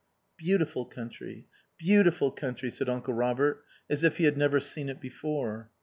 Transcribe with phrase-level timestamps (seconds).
[0.35, 1.45] "Beautiful country.
[1.77, 5.69] Beautiful country," said Uncle Robert as if he had never seen it before.